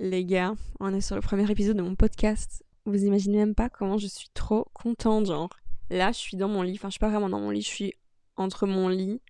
[0.00, 2.64] Les gars, on est sur le premier épisode de mon podcast.
[2.84, 5.50] Vous imaginez même pas comment je suis trop contente, genre.
[5.88, 7.68] Là, je suis dans mon lit, enfin, je suis pas vraiment dans mon lit, je
[7.68, 7.94] suis
[8.36, 9.20] entre mon lit,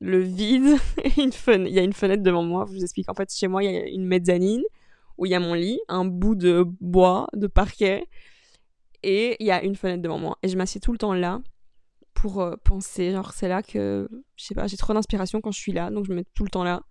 [0.00, 1.68] le vide et une fenêtre.
[1.68, 3.10] Il y a une fenêtre devant moi, je vous explique.
[3.10, 4.62] En fait, chez moi, il y a une mezzanine
[5.18, 8.06] où il y a mon lit, un bout de bois, de parquet,
[9.02, 10.38] et il y a une fenêtre devant moi.
[10.44, 11.40] Et je m'assieds tout le temps là
[12.14, 13.10] pour euh, penser.
[13.10, 16.04] Genre, c'est là que, je sais pas, j'ai trop d'inspiration quand je suis là, donc
[16.04, 16.82] je me mets tout le temps là.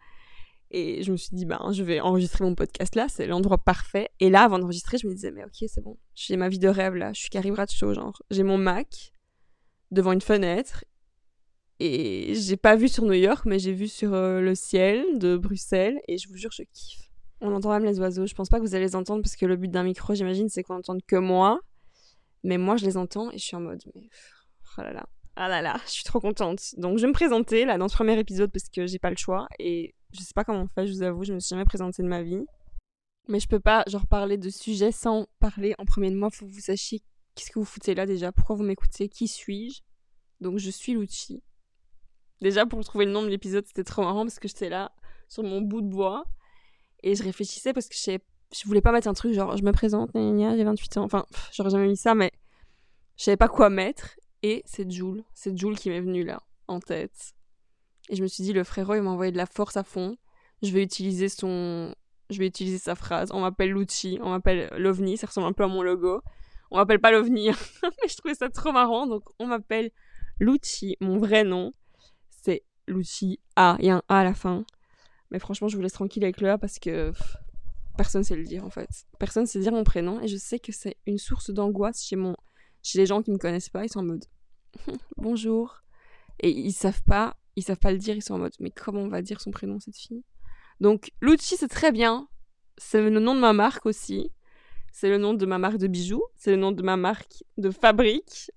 [0.78, 4.10] Et je me suis dit, ben, je vais enregistrer mon podcast là, c'est l'endroit parfait.
[4.20, 6.68] Et là, avant d'enregistrer, je me disais, mais ok, c'est bon, j'ai ma vie de
[6.68, 9.14] rêve là, je suis Carrie Bradshaw, genre, j'ai mon Mac
[9.92, 10.84] devant une fenêtre.
[11.80, 15.38] Et j'ai pas vu sur New York, mais j'ai vu sur euh, le ciel de
[15.38, 17.10] Bruxelles, et je vous jure, je kiffe.
[17.40, 19.46] On entend même les oiseaux, je pense pas que vous allez les entendre parce que
[19.46, 21.62] le but d'un micro, j'imagine, c'est qu'on n'entende que moi.
[22.44, 24.10] Mais moi, je les entends et je suis en mode, mais
[24.78, 25.06] oh là là,
[25.38, 26.60] ah là là, je suis trop contente.
[26.76, 29.18] Donc, je vais me présenter là dans ce premier épisode parce que j'ai pas le
[29.18, 31.66] choix et je sais pas comment on fait, je vous avoue, je me suis jamais
[31.66, 32.46] présentée de ma vie.
[33.28, 36.30] Mais je peux pas, genre, parler de sujets sans parler en premier de moi.
[36.30, 37.02] Faut que vous sachiez
[37.36, 39.82] qu'est-ce que vous foutez là déjà, pourquoi vous m'écoutez, qui suis-je?
[40.42, 41.44] Donc, je suis Lucci.
[42.42, 44.94] Déjà, pour trouver le nom de l'épisode, c'était trop marrant parce que j'étais là
[45.28, 46.26] sur mon bout de bois
[47.04, 48.18] et je réfléchissais parce que je,
[48.54, 51.04] je voulais pas mettre un truc genre, je me présente, j'ai 28 ans.
[51.04, 52.32] Enfin, j'aurais jamais mis ça, mais
[53.18, 54.18] je savais pas quoi mettre.
[54.44, 57.34] Et c'est Jules, c'est Jules qui m'est venu là, en tête.
[58.10, 60.18] Et je me suis dit, le frérot, il m'a envoyé de la force à fond.
[60.62, 61.94] Je vais utiliser son.
[62.30, 63.30] Je vais utiliser sa phrase.
[63.32, 66.22] On m'appelle Lucci, on m'appelle l'OVNI, ça ressemble un peu à mon logo.
[66.72, 67.50] On m'appelle pas l'OVNI,
[67.84, 69.92] mais je trouvais ça trop marrant, donc on m'appelle
[70.40, 70.98] Lucci.
[71.02, 71.74] Mon vrai nom,
[72.30, 73.78] c'est Lucci A.
[73.80, 74.66] Il y a un A à la fin.
[75.30, 77.12] Mais franchement, je vous laisse tranquille avec le A parce que
[77.98, 78.90] personne sait le dire en fait.
[79.20, 82.36] Personne sait dire mon prénom et je sais que c'est une source d'angoisse chez mon
[82.84, 84.26] chez les gens qui me connaissent pas, ils sont en mode
[85.18, 85.82] bonjour
[86.40, 89.02] et ils savent pas, ils savent pas le dire, ils sont en mode mais comment
[89.02, 90.24] on va dire son prénom cette fille?
[90.80, 92.28] Donc Lucci c'est très bien,
[92.78, 94.32] c'est le nom de ma marque aussi.
[94.92, 97.70] C'est le nom de ma marque de bijoux, c'est le nom de ma marque de
[97.70, 98.52] fabrique.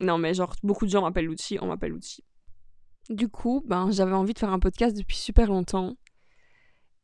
[0.00, 2.24] Non mais genre beaucoup de gens m'appellent Lucci, on m'appelle Lucci.
[3.08, 5.96] Du coup, ben j'avais envie de faire un podcast depuis super longtemps.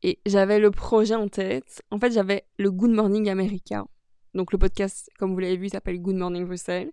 [0.01, 1.81] Et j'avais le projet en tête.
[1.89, 3.85] En fait, j'avais le Good Morning America.
[4.33, 6.91] Donc le podcast, comme vous l'avez vu, s'appelle Good Morning Bruxelles.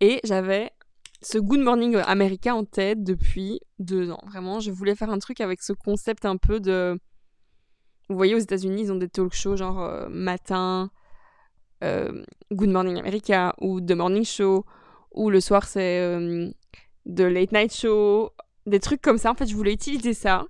[0.00, 0.72] Et j'avais
[1.24, 4.20] ce Good Morning America en tête depuis deux ans.
[4.26, 6.98] Vraiment, je voulais faire un truc avec ce concept un peu de...
[8.10, 10.90] Vous voyez, aux États-Unis, ils ont des talk shows genre euh, matin,
[11.82, 14.66] euh, Good Morning America, ou The Morning Show,
[15.12, 16.50] ou le soir c'est euh,
[17.06, 18.32] The Late Night Show,
[18.66, 19.30] des trucs comme ça.
[19.30, 20.44] En fait, je voulais utiliser ça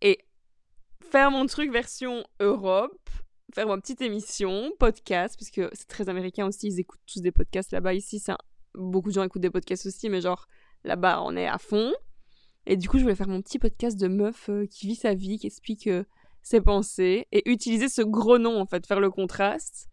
[0.00, 0.18] et
[1.10, 3.10] faire mon truc version Europe,
[3.54, 7.32] faire ma petite émission, podcast, parce que c'est très américain aussi, ils écoutent tous des
[7.32, 7.92] podcasts là-bas.
[7.92, 8.32] Ici, c'est
[8.76, 10.46] beaucoup de gens écoutent des podcasts aussi, mais genre
[10.84, 11.92] là-bas, on est à fond.
[12.66, 15.14] Et du coup, je voulais faire mon petit podcast de meuf euh, qui vit sa
[15.14, 16.04] vie, qui explique euh,
[16.42, 19.88] ses pensées, et utiliser ce gros nom, en fait, faire le contraste.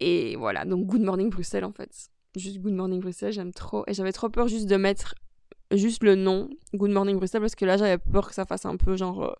[0.00, 2.10] Et voilà, donc Good Morning Bruxelles, en fait.
[2.36, 3.84] Juste Good Morning Bruxelles, j'aime trop.
[3.86, 5.14] Et j'avais trop peur juste de mettre
[5.72, 8.76] juste le nom, Good Morning Bruxelles, parce que là, j'avais peur que ça fasse un
[8.76, 9.24] peu genre...
[9.24, 9.32] euh,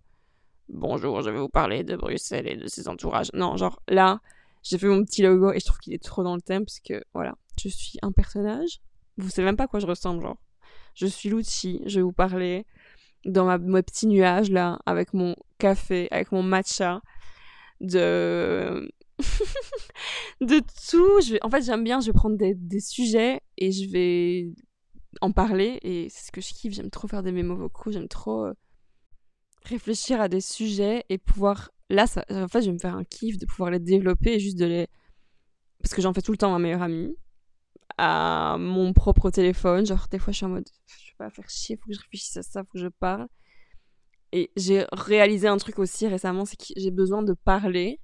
[0.68, 3.30] bonjour, je vais vous parler de Bruxelles et de ses entourages.
[3.34, 4.20] Non, genre là,
[4.62, 6.80] j'ai fait mon petit logo et je trouve qu'il est trop dans le thème parce
[6.80, 8.80] que voilà, je suis un personnage.
[9.18, 10.38] Vous savez même pas quoi je ressemble, genre.
[10.94, 12.66] Je suis Lucci, je vais vous parler
[13.24, 17.00] dans ma, mes petits nuages là, avec mon café, avec mon matcha,
[17.80, 18.90] de.
[20.40, 21.36] de tout.
[21.42, 24.52] En fait, j'aime bien, je vais prendre des, des sujets et je vais
[25.22, 26.74] en parler et c'est ce que je kiffe.
[26.74, 28.46] J'aime trop faire des mémos vocaux, j'aime trop.
[28.46, 28.54] euh,
[29.66, 33.38] réfléchir à des sujets et pouvoir là en fait je vais me faire un kiff
[33.38, 34.86] de pouvoir les développer et juste de les
[35.82, 37.16] parce que j'en fais tout le temps ma meilleure amie
[37.98, 39.86] à mon propre téléphone.
[39.86, 42.00] Genre des fois je suis en mode je vais pas faire chier faut que je
[42.00, 43.26] réfléchisse à ça faut que je parle.
[44.32, 48.00] Et j'ai réalisé un truc aussi récemment c'est que j'ai besoin de parler.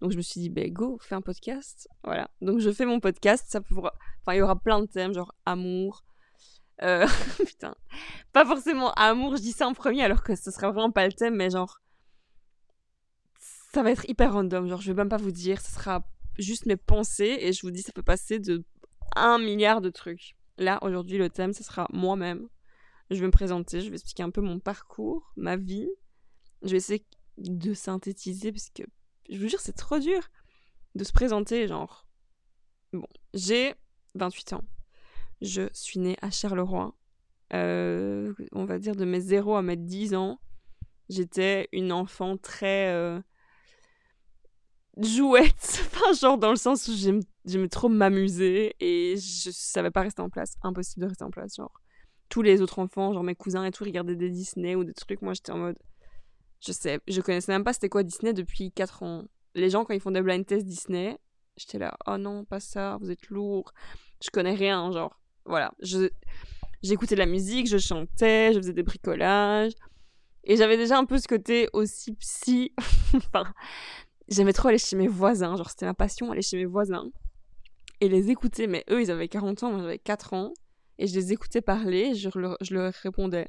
[0.00, 1.88] Donc je me suis dit ben go fais un podcast.
[2.04, 2.30] Voilà.
[2.40, 3.46] Donc je fais mon podcast.
[3.48, 6.04] Ça pourra enfin il y aura plein de thèmes genre amour.
[6.82, 7.06] Euh...
[7.46, 7.74] putain.
[8.32, 11.12] Pas forcément amour, je dis ça en premier alors que ce sera vraiment pas le
[11.12, 11.80] thème, mais genre
[13.74, 16.04] ça va être hyper random, genre je vais même pas vous dire, ce sera
[16.38, 18.64] juste mes pensées et je vous dis ça peut passer de
[19.16, 20.36] un milliard de trucs.
[20.58, 22.48] Là aujourd'hui le thème ce sera moi-même.
[23.10, 25.88] Je vais me présenter, je vais expliquer un peu mon parcours, ma vie.
[26.62, 27.04] Je vais essayer
[27.38, 28.82] de synthétiser parce que
[29.28, 30.22] je vous jure c'est trop dur
[30.94, 32.06] de se présenter genre
[32.92, 33.74] bon, j'ai
[34.14, 34.64] 28 ans.
[35.40, 36.94] Je suis née à Charleroi
[37.52, 40.40] euh, on va dire de mes 0 à mes 10 ans,
[41.08, 43.20] j'étais une enfant très euh,
[45.00, 46.92] jouette, enfin genre dans le sens où
[47.44, 51.56] j'aimais trop m'amuser et je savais pas rester en place, impossible de rester en place,
[51.56, 51.72] genre
[52.28, 55.22] tous les autres enfants, genre mes cousins et tout regardaient des Disney ou des trucs,
[55.22, 55.78] moi j'étais en mode
[56.66, 59.24] Je sais, je connaissais même pas c'était quoi Disney depuis 4 ans.
[59.54, 61.18] Les gens, quand ils font des blind tests Disney,
[61.56, 63.72] j'étais là, oh non, pas ça, vous êtes lourd.
[64.22, 65.20] Je connais rien, genre.
[65.44, 65.72] Voilà.
[65.80, 66.08] Je,
[66.82, 69.72] j'écoutais de la musique, je chantais, je faisais des bricolages.
[70.44, 72.72] Et j'avais déjà un peu ce côté aussi psy.
[73.14, 73.44] enfin,
[74.28, 75.56] j'aimais trop aller chez mes voisins.
[75.56, 77.10] Genre, c'était ma passion, aller chez mes voisins.
[78.00, 78.66] Et les écouter.
[78.66, 80.52] Mais eux, ils avaient 40 ans, moi j'avais 4 ans.
[80.98, 83.48] Et je les écoutais parler, je leur, répondais.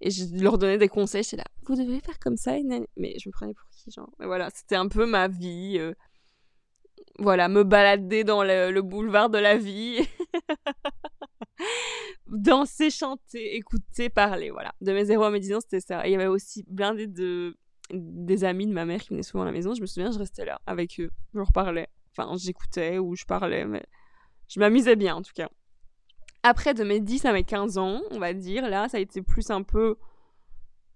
[0.00, 1.22] Et je leur donnais des conseils.
[1.22, 2.52] J'étais là, vous devez faire comme ça.
[2.96, 4.10] Mais je me prenais pour qui, genre?
[4.18, 5.76] Mais voilà, c'était un peu ma vie.
[5.78, 5.92] Euh.
[7.18, 10.00] voilà, me balader dans le, le boulevard de la vie.
[12.26, 14.74] danser, chanter, écouter, parler, voilà.
[14.80, 16.06] De mes 0 à mes 10 ans, c'était ça.
[16.06, 17.56] Il y avait aussi blindé de
[17.90, 19.74] des amis de ma mère qui venaient souvent à la maison.
[19.74, 21.10] Je me souviens, je restais là avec eux.
[21.32, 21.88] Je leur parlais.
[22.10, 23.84] Enfin, j'écoutais ou je parlais, mais
[24.48, 25.48] je m'amusais bien en tout cas.
[26.42, 29.22] Après, de mes 10 à mes 15 ans, on va dire, là, ça a été
[29.22, 29.96] plus un peu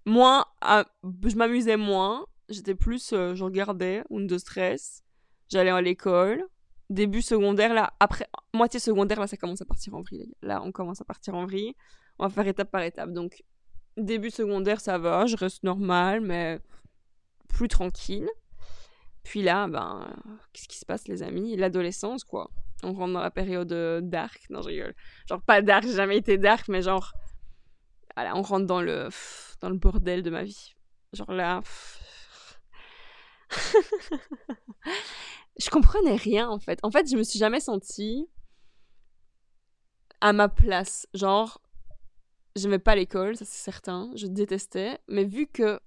[0.05, 0.45] moins.
[0.63, 2.25] Je m'amusais moins.
[2.49, 3.13] J'étais plus.
[3.13, 5.03] Euh, je regardais, ou de stress.
[5.49, 6.45] J'allais à l'école
[6.89, 10.33] début secondaire, là, après, moitié secondaire, là, ça commence à partir en vrille.
[10.41, 11.75] Là, on commence à partir en vrille.
[12.19, 13.11] On va faire étape par étape.
[13.11, 13.43] Donc,
[13.97, 16.59] début secondaire, ça va, je reste normal, mais
[17.47, 18.29] plus tranquille.
[19.23, 20.07] Puis là, ben,
[20.53, 21.55] qu'est-ce qui se passe, les amis?
[21.57, 22.49] L'adolescence, quoi.
[22.83, 24.41] On rentre dans la période euh, dark.
[24.49, 24.95] Non, je rigole.
[25.27, 27.13] Genre, pas dark, j'ai jamais été dark, mais genre.
[28.15, 29.09] Voilà, on rentre dans le,
[29.61, 30.75] dans le bordel de ma vie.
[31.13, 31.61] Genre là
[35.59, 36.79] je comprenais rien en fait.
[36.83, 38.27] En fait, je me suis jamais sentie
[40.21, 41.07] à ma place.
[41.13, 41.61] Genre,
[42.55, 44.99] j'aimais pas l'école, ça c'est certain, je détestais.
[45.07, 45.79] Mais vu que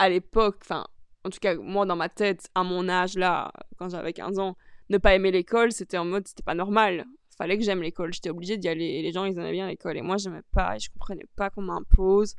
[0.00, 0.86] à l'époque, enfin,
[1.24, 4.56] en tout cas, moi dans ma tête, à mon âge là, quand j'avais 15 ans,
[4.88, 7.04] ne pas aimer l'école, c'était en mode, c'était pas normal.
[7.36, 8.86] Fallait que j'aime l'école, j'étais obligée d'y aller.
[8.86, 9.98] Et les gens, ils aimaient bien l'école.
[9.98, 12.34] Et moi, j'aimais pas, et je comprenais pas qu'on m'impose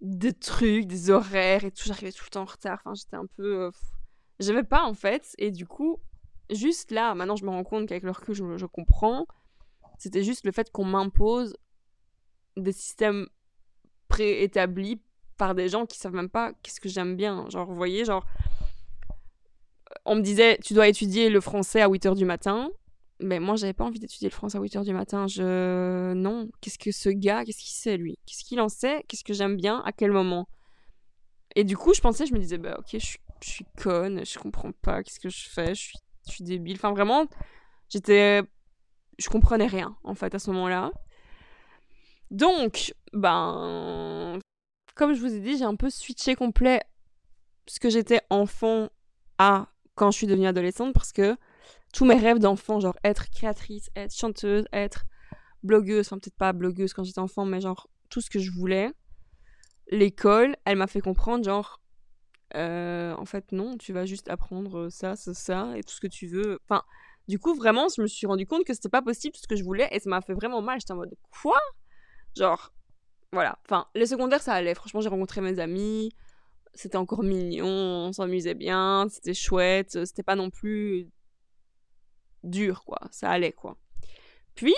[0.00, 1.84] des trucs, des horaires et tout.
[1.84, 2.80] J'arrivais tout le temps en retard.
[2.82, 3.64] Enfin, j'étais un peu.
[3.64, 3.70] Euh,
[4.40, 6.00] J'aimais pas en fait, et du coup,
[6.48, 9.26] juste là, maintenant je me rends compte qu'avec le recul, je, je comprends.
[9.98, 11.56] C'était juste le fait qu'on m'impose
[12.56, 13.26] des systèmes
[14.06, 15.02] préétablis
[15.38, 17.48] par des gens qui savent même pas qu'est-ce que j'aime bien.
[17.48, 18.24] Genre, vous voyez, genre,
[20.04, 22.70] on me disait, tu dois étudier le français à 8h du matin.
[23.20, 25.26] Mais moi, j'avais pas envie d'étudier le français à 8h du matin.
[25.26, 26.12] Je.
[26.12, 26.48] Non.
[26.60, 28.18] Qu'est-ce que ce gars, qu'est-ce qu'il sait, lui?
[28.26, 29.04] Qu'est-ce qu'il en sait?
[29.08, 29.82] Qu'est-ce que j'aime bien?
[29.86, 30.48] À quel moment?
[31.56, 34.38] Et du coup, je pensais, je me disais, bah, ok, je suis je conne, je
[34.38, 36.76] comprends pas qu'est-ce que je fais, je suis, je suis débile.
[36.76, 37.26] Enfin, vraiment,
[37.88, 38.42] j'étais.
[39.18, 40.92] Je comprenais rien, en fait, à ce moment-là.
[42.30, 44.07] Donc, ben.
[44.98, 46.82] Comme je vous ai dit, j'ai un peu switché complet
[47.68, 48.88] ce que j'étais enfant
[49.38, 51.36] à quand je suis devenue adolescente parce que
[51.92, 55.04] tous mes rêves d'enfant, genre être créatrice, être chanteuse, être
[55.62, 58.90] blogueuse, enfin peut-être pas blogueuse quand j'étais enfant, mais genre tout ce que je voulais,
[59.92, 61.80] l'école, elle m'a fait comprendre genre
[62.56, 66.08] euh, en fait, non, tu vas juste apprendre ça, ça, ça, et tout ce que
[66.08, 66.58] tu veux.
[66.64, 66.82] Enfin,
[67.28, 69.54] du coup, vraiment, je me suis rendu compte que c'était pas possible tout ce que
[69.54, 70.80] je voulais, et ça m'a fait vraiment mal.
[70.80, 71.60] J'étais en mode, quoi?
[72.36, 72.72] Genre,
[73.32, 73.58] voilà.
[73.64, 74.74] Enfin, les secondaires, ça allait.
[74.74, 76.12] Franchement, j'ai rencontré mes amis,
[76.74, 81.08] c'était encore mignon, on s'amusait bien, c'était chouette, c'était pas non plus
[82.42, 83.00] dur, quoi.
[83.10, 83.76] Ça allait, quoi.
[84.54, 84.74] Puis,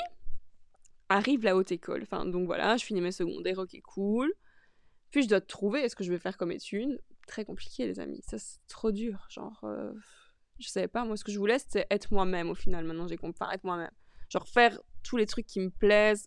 [1.08, 2.02] arrive la haute école.
[2.02, 4.32] Enfin, donc voilà, je finis mes secondaires, ok, cool.
[5.10, 7.00] Puis je dois trouver ce que je vais faire comme études
[7.30, 8.20] très compliqué, les amis.
[8.26, 9.26] Ça, c'est trop dur.
[9.30, 9.92] Genre, euh,
[10.58, 11.04] je savais pas.
[11.04, 12.84] Moi, ce que je voulais, c'était être moi-même au final.
[12.84, 13.38] Maintenant, j'ai compris.
[13.40, 13.90] Enfin, être moi-même.
[14.28, 16.26] Genre, faire tous les trucs qui me plaisent,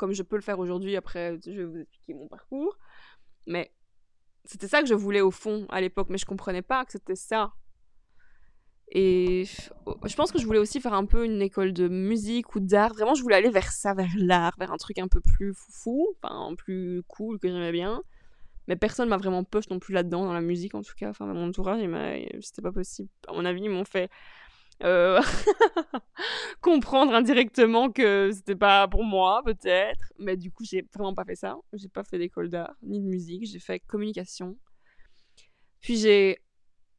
[0.00, 0.96] comme je peux le faire aujourd'hui.
[0.96, 2.78] Après, je vais vous expliquer mon parcours.
[3.46, 3.70] Mais
[4.44, 6.08] c'était ça que je voulais au fond à l'époque.
[6.08, 7.52] Mais je comprenais pas que c'était ça.
[8.92, 12.60] Et je pense que je voulais aussi faire un peu une école de musique ou
[12.60, 12.94] d'art.
[12.94, 16.08] Vraiment, je voulais aller vers ça, vers l'art, vers un truc un peu plus foufou,
[16.22, 18.02] enfin, plus cool que j'aimais bien.
[18.66, 21.10] Mais personne m'a vraiment push non plus là-dedans, dans la musique en tout cas.
[21.10, 21.80] Enfin, mon entourage,
[22.40, 23.10] c'était pas possible.
[23.28, 24.10] À mon avis, ils m'ont fait
[24.82, 25.20] euh,
[26.60, 30.12] comprendre indirectement que c'était pas pour moi, peut-être.
[30.18, 31.56] Mais du coup, j'ai vraiment pas fait ça.
[31.72, 33.46] J'ai pas fait d'école d'art ni de musique.
[33.46, 34.56] J'ai fait communication.
[35.80, 36.38] Puis j'ai.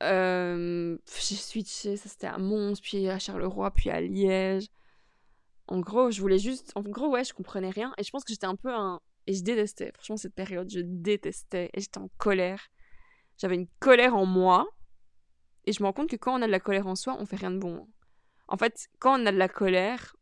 [0.03, 4.67] Euh, j'ai switché, ça c'était à Mons, puis à Charleroi, puis à Liège.
[5.67, 6.71] En gros, je voulais juste.
[6.75, 7.93] En gros, ouais, je comprenais rien.
[7.97, 10.81] Et je pense que j'étais un peu un, et je détestais, franchement, cette période, je
[10.83, 11.69] détestais.
[11.73, 12.67] Et j'étais en colère.
[13.37, 14.67] J'avais une colère en moi.
[15.65, 17.25] Et je me rends compte que quand on a de la colère en soi, on
[17.25, 17.87] fait rien de bon.
[18.47, 20.15] En fait, quand on a de la colère,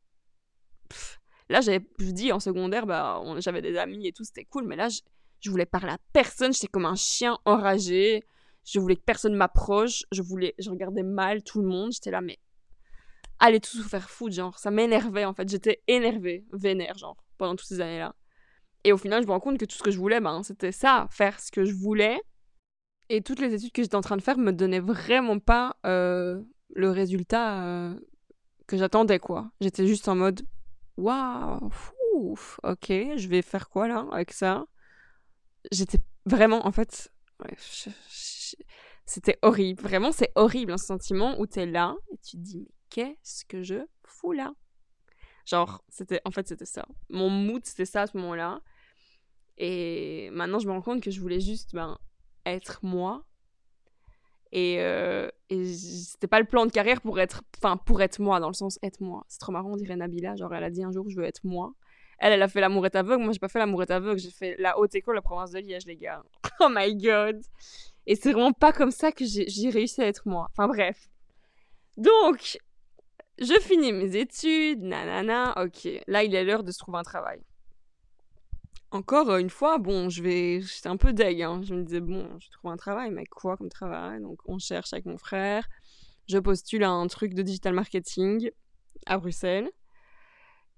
[1.50, 4.76] là, j'avais, je dis en secondaire, bah, j'avais des amis et tout, c'était cool, mais
[4.76, 5.00] là, je,
[5.40, 8.24] je voulais parler à personne, j'étais comme un chien enragé,
[8.66, 12.22] je voulais que personne m'approche, je voulais, je regardais mal tout le monde, j'étais là,
[12.22, 12.38] mais
[13.40, 17.56] allez tous vous faire foutre, genre, ça m'énervait en fait, j'étais énervée, vénère, genre, pendant
[17.56, 18.16] toutes ces années-là.
[18.84, 20.72] Et au final, je me rends compte que tout ce que je voulais, ben, c'était
[20.72, 22.20] ça, faire ce que je voulais.
[23.10, 26.42] Et toutes les études que j'étais en train de faire me donnaient vraiment pas euh,
[26.76, 28.00] le résultat euh,
[28.68, 29.52] que j'attendais, quoi.
[29.62, 30.42] J'étais juste en mode,
[30.96, 31.72] waouh,
[32.64, 34.66] ok, je vais faire quoi là avec ça?
[35.72, 37.12] J'étais vraiment, en fait,
[39.06, 39.82] c'était horrible.
[39.82, 43.64] Vraiment, c'est horrible un sentiment où t'es là et tu te dis, mais qu'est-ce que
[43.64, 44.54] je fous là?
[45.46, 46.86] Genre, c'était, en fait, c'était ça.
[47.10, 48.62] Mon mood, c'était ça à ce moment-là.
[49.58, 51.98] Et maintenant, je me rends compte que je voulais juste ben,
[52.54, 53.24] être moi.
[54.52, 58.48] Et, euh, c'était pas le plan de carrière pour être, enfin, pour être moi, dans
[58.48, 59.24] le sens être moi.
[59.28, 60.36] C'est trop marrant, on dirait Nabila.
[60.36, 61.74] Genre, elle a dit un jour, je veux être moi.
[62.20, 63.24] Elle, elle a fait l'amour est aveugle.
[63.24, 64.20] Moi, j'ai pas fait l'amour est aveugle.
[64.20, 66.24] J'ai fait la haute école, la province de Liège, les gars.
[66.62, 67.42] Oh my god.
[68.06, 70.48] Et c'est vraiment pas comme ça que j'ai réussi à être moi.
[70.52, 71.08] Enfin, bref.
[71.96, 72.58] Donc,
[73.38, 75.88] je finis mes études, nanana, ok.
[76.08, 77.40] Là, il est l'heure de se trouver un travail.
[78.92, 80.62] Encore une fois, bon, je vais.
[80.62, 81.62] J'étais un peu deg, hein.
[81.64, 84.20] Je me disais, bon, je trouve un travail, mais quoi comme travail?
[84.22, 85.68] Donc, on cherche avec mon frère.
[86.28, 88.50] Je postule à un truc de digital marketing
[89.06, 89.70] à Bruxelles.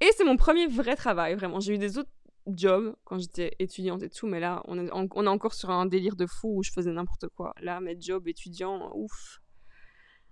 [0.02, 1.60] Et c'est mon premier vrai travail, vraiment.
[1.60, 2.12] J'ai eu des autres
[2.48, 5.86] jobs quand j'étais étudiante et tout, mais là, on est, on est encore sur un
[5.86, 7.54] délire de fou où je faisais n'importe quoi.
[7.62, 9.42] Là, mes jobs étudiants, ouf.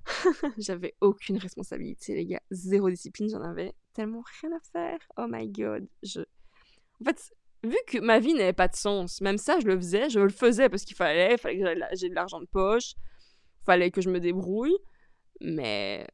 [0.57, 2.41] J'avais aucune responsabilité, les gars.
[2.51, 4.99] Zéro discipline, j'en avais tellement rien à faire.
[5.17, 5.87] Oh my god.
[6.03, 6.21] Je...
[7.01, 7.31] En fait,
[7.63, 10.09] vu que ma vie n'avait pas de sens, même ça, je le faisais.
[10.09, 12.93] Je le faisais parce qu'il fallait, fallait que j'ai de l'argent de poche,
[13.65, 14.77] fallait que je me débrouille.
[15.41, 16.07] Mais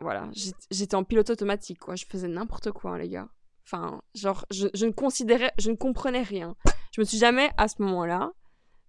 [0.00, 0.28] voilà,
[0.70, 1.96] j'étais en pilote automatique, quoi.
[1.96, 3.28] Je faisais n'importe quoi, hein, les gars.
[3.64, 6.56] Enfin, genre, je, je, ne considérais, je ne comprenais rien.
[6.92, 8.32] Je me suis jamais, à ce moment-là,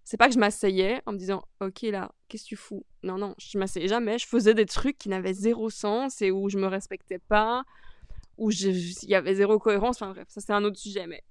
[0.03, 2.85] c'est pas que je m'asseyais en me disant, ok là, qu'est-ce que tu fous?
[3.01, 4.19] Non, non, je m'asseyais jamais.
[4.19, 7.63] Je faisais des trucs qui n'avaient zéro sens et où je me respectais pas,
[8.37, 10.01] où il y avait zéro cohérence.
[10.01, 11.07] Enfin bref, ça c'est un autre sujet.
[11.07, 11.23] Mais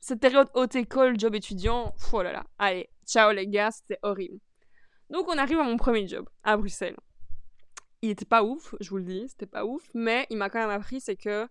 [0.00, 4.38] cette période haute école, job étudiant, oh là là, allez, ciao les gars, c'était horrible.
[5.10, 6.96] Donc on arrive à mon premier job à Bruxelles.
[8.02, 10.58] Il était pas ouf, je vous le dis, c'était pas ouf, mais il m'a quand
[10.58, 11.48] même appris, c'est que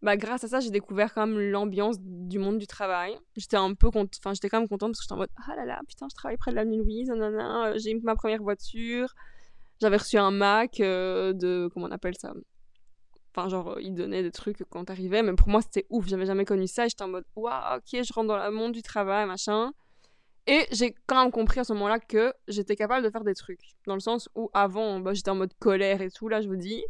[0.00, 3.18] bah, grâce à ça, j'ai découvert quand même l'ambiance du monde du travail.
[3.36, 5.64] J'étais un peu enfin, j'étais quand même contente parce que j'étais en mode, ah là
[5.64, 9.14] là, putain, je travaille près de la Louise, nanana, j'ai eu ma première voiture,
[9.80, 12.32] j'avais reçu un Mac euh, de, comment on appelle ça?
[13.38, 16.44] Enfin, genre, il donnait des trucs quand t'arrivais, mais pour moi, c'était ouf, j'avais jamais
[16.44, 19.72] connu ça, j'étais en mode, waouh, ok, je rentre dans le monde du travail, machin.
[20.48, 23.60] Et j'ai quand même compris à ce moment-là que j'étais capable de faire des trucs.
[23.86, 26.56] Dans le sens où avant, bah, j'étais en mode colère et tout, là, je vous
[26.56, 26.82] dis.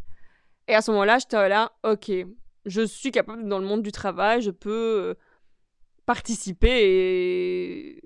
[0.67, 2.11] Et à ce moment-là, j'étais là, ok,
[2.65, 5.13] je suis capable dans le monde du travail, je peux euh,
[6.07, 8.01] participer et,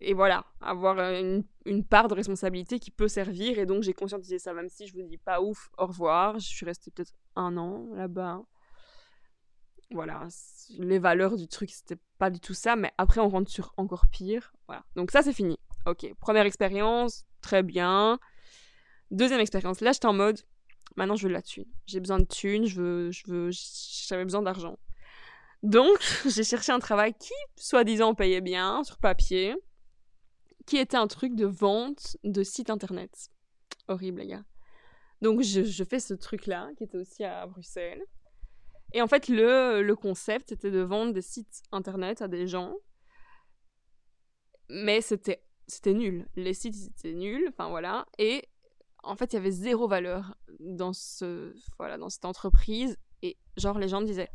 [0.00, 3.58] et voilà, avoir une, une, part de responsabilité qui peut servir.
[3.58, 6.38] Et donc j'ai conscientisé ça, même si je vous dis pas ouf, au revoir.
[6.38, 8.42] Je suis restée peut-être un an là-bas.
[9.90, 10.28] Voilà,
[10.78, 14.06] les valeurs du truc, c'était pas du tout ça, mais après on rentre sur encore
[14.08, 14.52] pire.
[14.66, 15.58] Voilà, donc ça c'est fini.
[15.86, 18.18] Ok, première expérience, très bien.
[19.10, 20.42] Deuxième expérience, là j'étais en mode,
[20.98, 21.64] Maintenant, je veux de la thune.
[21.86, 23.50] J'ai besoin de thune, je veux, je veux,
[24.08, 24.78] j'avais besoin d'argent.
[25.62, 29.54] Donc, j'ai cherché un travail qui, soi-disant, payait bien sur papier,
[30.68, 33.30] qui était un truc de vente de site internet.
[33.88, 34.44] Horrible, les gars.
[35.22, 38.02] Donc, je, fais ce truc-là, qui était aussi à Bruxelles.
[38.92, 42.74] Et en fait, le, le concept était de vendre des sites internet à des gens.
[44.68, 46.26] Mais c'était c'était nul.
[46.36, 48.06] Les sites étaient nuls, enfin voilà.
[48.18, 48.46] Et
[49.02, 52.98] en fait, il y avait zéro valeur dans, ce, voilà, dans cette entreprise.
[53.22, 54.30] Et genre, les gens me disaient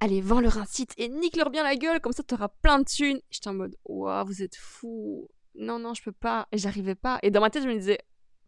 [0.00, 2.84] Allez, vends-leur un site et nique-leur bien la gueule, comme ça tu auras plein de
[2.84, 3.20] thunes.
[3.30, 5.28] J'étais en mode Waouh, vous êtes fous.
[5.54, 6.48] Non, non, je peux pas.
[6.52, 7.18] Et j'arrivais pas.
[7.22, 7.98] Et dans ma tête, je me disais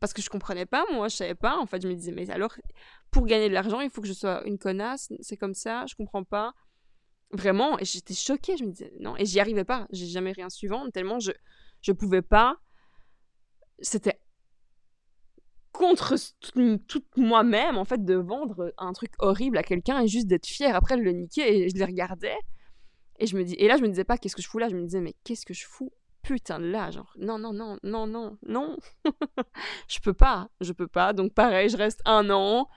[0.00, 1.58] Parce que je comprenais pas, moi, je savais pas.
[1.58, 2.54] En fait, je me disais Mais alors,
[3.10, 5.12] pour gagner de l'argent, il faut que je sois une connasse.
[5.20, 6.54] C'est comme ça, je comprends pas.
[7.32, 7.78] Vraiment.
[7.78, 8.56] Et j'étais choquée.
[8.56, 9.16] Je me disais Non.
[9.16, 9.86] Et j'y arrivais pas.
[9.90, 11.32] J'ai jamais rien suivant, tellement je,
[11.80, 12.58] je pouvais pas.
[13.80, 14.20] C'était
[15.72, 16.16] contre
[16.86, 20.76] toute moi-même, en fait, de vendre un truc horrible à quelqu'un et juste d'être fier
[20.76, 21.64] après de le niquer.
[21.64, 22.36] Et je les regardais.
[23.18, 24.68] Et, je me dis, et là, je me disais pas qu'est-ce que je fous là?
[24.68, 25.92] Je me disais, mais qu'est-ce que je fous?
[26.34, 28.76] Putain de là Genre, non, non, non, non, non, non.
[29.88, 30.50] je peux pas.
[30.60, 31.12] Je peux pas.
[31.12, 32.68] Donc, pareil, je reste un an.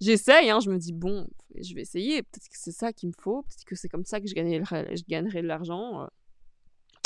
[0.00, 2.22] J'essaye, hein, je me dis, bon, je vais essayer.
[2.22, 3.42] Peut-être que c'est ça qu'il me faut.
[3.42, 6.08] Peut-être que c'est comme ça que je, gagnerai, je gagnerai de l'argent.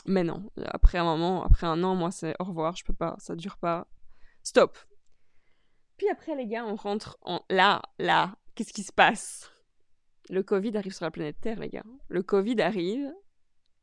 [0.06, 0.50] Mais non.
[0.66, 2.76] Après un moment, après un an, moi, c'est au revoir.
[2.76, 3.16] Je peux pas.
[3.18, 3.86] Ça dure pas.
[4.42, 4.78] Stop.
[5.98, 7.42] Puis après, les gars, on rentre en...
[7.50, 9.50] Là, là, qu'est-ce qui se passe?
[10.30, 11.84] Le Covid arrive sur la planète Terre, les gars.
[12.08, 13.12] Le Covid arrive.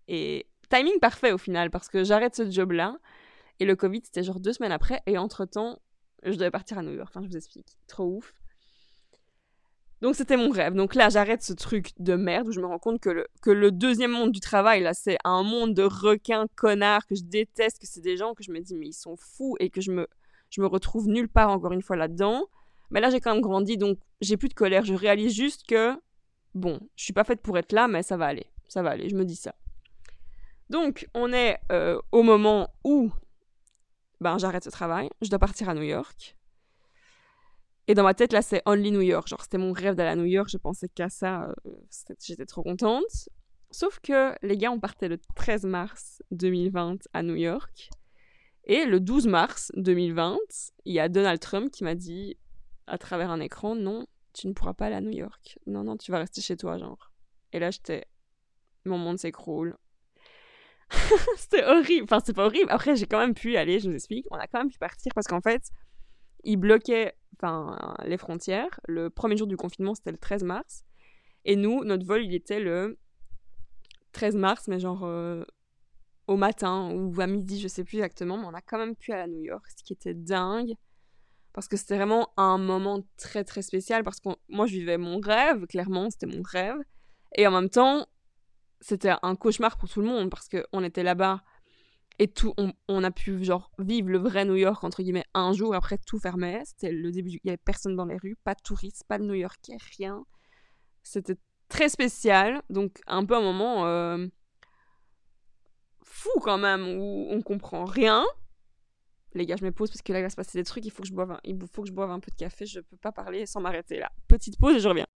[0.08, 2.98] Et timing parfait au final, parce que j'arrête ce job-là.
[3.60, 5.02] Et le Covid, c'était genre deux semaines après.
[5.06, 5.80] Et entre-temps,
[6.24, 7.10] je devais partir à New York.
[7.10, 7.78] Enfin, je vous explique.
[7.88, 8.34] Trop ouf.
[10.02, 10.74] Donc c'était mon rêve.
[10.74, 13.50] Donc là, j'arrête ce truc de merde où je me rends compte que le, que
[13.50, 17.80] le deuxième monde du travail, là, c'est un monde de requins, connards, que je déteste,
[17.80, 19.92] que c'est des gens que je me dis, mais ils sont fous et que je
[19.92, 20.08] me,
[20.50, 22.46] je me retrouve nulle part encore une fois là-dedans.
[22.92, 24.86] Mais là, j'ai quand même grandi, donc j'ai plus de colère.
[24.86, 25.94] Je réalise juste que,
[26.54, 28.46] bon, je suis pas faite pour être là, mais ça va aller.
[28.68, 29.56] Ça va aller, je me dis ça.
[30.70, 33.12] Donc, on est euh, au moment où
[34.22, 36.36] ben, j'arrête ce travail, je dois partir à New York.
[37.88, 39.28] Et dans ma tête, là, c'est Only New York.
[39.28, 41.72] Genre, c'était mon rêve d'aller à New York, je pensais qu'à ça, euh,
[42.20, 43.30] j'étais trop contente.
[43.70, 47.90] Sauf que les gars, on partait le 13 mars 2020 à New York.
[48.64, 50.38] Et le 12 mars 2020,
[50.86, 52.38] il y a Donald Trump qui m'a dit
[52.88, 55.60] à travers un écran, non, tu ne pourras pas aller à New York.
[55.68, 57.12] Non, non, tu vas rester chez toi, genre.
[57.54, 58.06] Et là, j'étais...
[58.86, 59.78] Mon monde s'écroule.
[61.38, 62.04] c'était horrible.
[62.04, 62.70] Enfin, c'est pas horrible.
[62.70, 64.26] Après, j'ai quand même pu aller, je vous explique.
[64.32, 65.64] On a quand même pu partir parce qu'en fait,
[66.44, 67.16] ils bloquaient
[68.06, 68.80] les frontières.
[68.88, 70.84] Le premier jour du confinement, c'était le 13 mars.
[71.44, 72.98] Et nous, notre vol, il était le
[74.14, 75.44] 13 mars, mais genre euh,
[76.28, 78.38] au matin ou à midi, je sais plus exactement.
[78.38, 80.74] Mais on a quand même pu aller à New York, ce qui était dingue.
[81.54, 84.04] Parce que c'était vraiment un moment très très spécial.
[84.04, 86.78] Parce que moi, je vivais mon rêve, clairement, c'était mon rêve.
[87.36, 88.08] Et en même temps,
[88.86, 91.42] c'était un cauchemar pour tout le monde parce qu'on était là-bas
[92.20, 92.54] et tout,
[92.88, 96.20] on, a pu genre vivre le vrai New York entre guillemets un jour après tout
[96.20, 96.62] fermait.
[96.66, 99.24] C'était le début, il y avait personne dans les rues, pas de touristes, pas de
[99.24, 100.24] New Yorkais, rien.
[101.02, 101.36] C'était
[101.68, 104.28] très spécial, donc un peu un moment euh,
[106.04, 108.24] fou quand même où on comprend rien.
[109.34, 110.92] Les gars, je me pose parce que là il va se passer des trucs, il
[110.92, 112.82] faut que je boive, un, il faut que je boive un peu de café, je
[112.82, 114.12] peux pas parler sans m'arrêter là.
[114.28, 115.08] Petite pause et je reviens.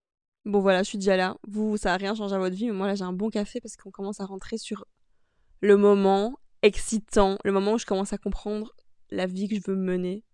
[0.44, 1.36] Bon voilà, je suis déjà là.
[1.46, 3.60] Vous, ça a rien changé à votre vie, mais moi là j'ai un bon café
[3.60, 4.84] parce qu'on commence à rentrer sur
[5.60, 8.74] le moment excitant, le moment où je commence à comprendre
[9.10, 10.24] la vie que je veux mener.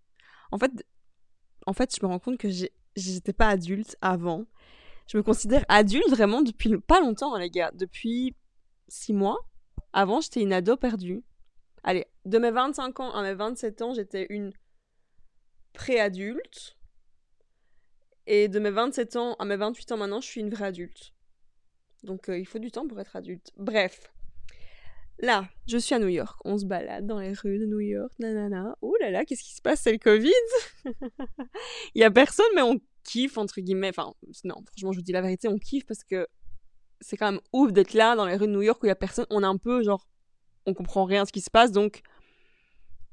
[0.52, 0.70] En fait,
[1.66, 2.48] en fait, je me rends compte que
[2.96, 4.44] j'étais pas adulte avant.
[5.08, 7.70] Je me considère adulte vraiment depuis pas longtemps, hein, les gars.
[7.74, 8.34] Depuis
[8.88, 9.38] six mois.
[9.92, 11.24] Avant, j'étais une ado perdue.
[11.82, 14.52] Allez, de mes 25 ans à mes 27 ans, j'étais une
[15.72, 16.76] pré-adulte.
[18.26, 21.12] Et de mes 27 ans à mes 28 ans maintenant, je suis une vraie adulte.
[22.02, 23.52] Donc euh, il faut du temps pour être adulte.
[23.56, 24.12] Bref.
[25.18, 26.38] Là, je suis à New York.
[26.44, 28.12] On se balade dans les rues de New York.
[28.18, 28.76] Nanana.
[28.82, 30.30] Oh là là, qu'est-ce qui se passe C'est le Covid?
[31.94, 33.88] Il y a personne, mais on kiffe, entre guillemets.
[33.88, 34.12] Enfin,
[34.44, 36.26] non, franchement, je vous dis la vérité, on kiffe parce que
[37.00, 38.92] c'est quand même ouf d'être là dans les rues de New York où il y
[38.92, 39.26] a personne.
[39.30, 40.06] On est un peu genre.
[40.66, 42.02] On comprend rien à ce qui se passe, donc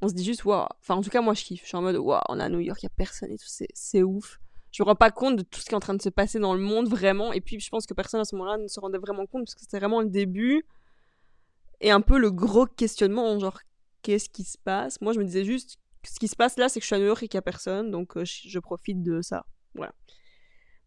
[0.02, 0.68] on se dit juste waouh.
[0.82, 1.62] Enfin, en tout cas, moi je kiffe.
[1.62, 3.38] Je suis en mode waouh, on est à New York, il y a personne et
[3.38, 3.48] tout.
[3.48, 4.40] C'est ouf
[4.74, 6.40] je me rends pas compte de tout ce qui est en train de se passer
[6.40, 7.32] dans le monde vraiment.
[7.32, 9.54] Et puis je pense que personne à ce moment-là ne se rendait vraiment compte parce
[9.54, 10.66] que c'était vraiment le début
[11.80, 13.60] et un peu le gros questionnement, genre
[14.02, 15.00] qu'est-ce qui se passe?
[15.00, 17.00] Moi je me disais juste ce qui se passe là, c'est que je suis à
[17.00, 19.46] New York et qu'il y a personne, donc euh, je, profite de ça.
[19.76, 19.94] Voilà.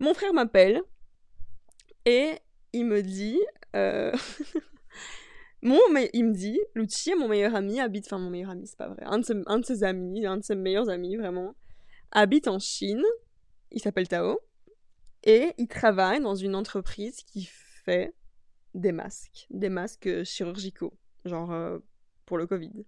[0.01, 0.83] Mon frère m'appelle
[2.05, 2.33] et
[2.73, 3.41] il me dit.
[3.75, 4.13] Euh...
[5.63, 5.81] Mon,
[6.13, 9.03] il me dit, Lucci, mon meilleur ami, habite, enfin mon meilleur ami, c'est pas vrai,
[9.05, 11.57] un de, ses, un de ses amis, un de ses meilleurs amis vraiment,
[12.13, 13.03] habite en Chine
[13.71, 14.39] il s'appelle Tao.
[15.25, 17.49] Et il travaille dans une entreprise qui
[17.85, 18.15] fait
[18.75, 21.79] des masques, des masques chirurgicaux, genre euh,
[22.27, 22.85] pour le Covid.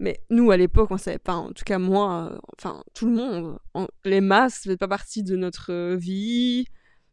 [0.00, 3.14] Mais nous, à l'époque, on savait pas, en tout cas moi, euh, enfin tout le
[3.14, 3.58] monde,
[4.04, 6.66] les masques ne faisaient pas partie de notre vie.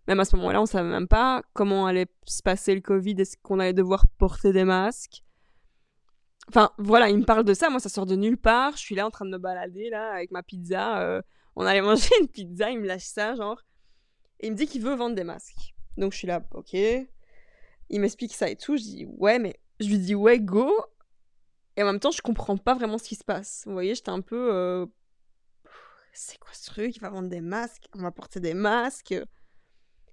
[0.07, 3.37] Même à ce moment-là, on savait même pas comment allait se passer le Covid, est-ce
[3.43, 5.23] qu'on allait devoir porter des masques.
[6.47, 8.95] Enfin, voilà, il me parle de ça, moi ça sort de nulle part, je suis
[8.95, 11.21] là en train de me balader, là, avec ma pizza, euh,
[11.55, 13.61] on allait manger une pizza, il me lâche ça, genre.
[14.39, 15.73] Et il me dit qu'il veut vendre des masques.
[15.97, 16.73] Donc je suis là, ok.
[16.73, 18.77] Il m'explique ça et tout.
[18.77, 19.59] Je dis, ouais, mais.
[19.79, 20.71] Je lui dis, ouais, go.
[21.75, 23.63] Et en même temps, je comprends pas vraiment ce qui se passe.
[23.65, 24.53] Vous voyez, j'étais un peu.
[24.53, 24.85] Euh,
[26.13, 26.95] c'est quoi ce truc?
[26.95, 29.15] Il va vendre des masques On va porter des masques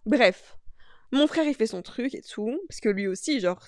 [0.07, 0.57] Bref.
[1.11, 2.59] Mon frère, il fait son truc et tout.
[2.68, 3.64] Parce que lui aussi, genre,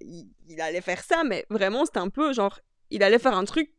[0.00, 2.60] il, il allait faire ça, mais vraiment, c'était un peu genre.
[2.90, 3.72] Il allait faire un truc